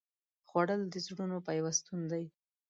[0.47, 2.25] خوړل د زړونو پیوستون دی